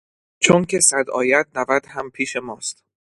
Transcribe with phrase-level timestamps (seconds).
[0.43, 2.83] چونکه صد آید نود هم پیش ما است.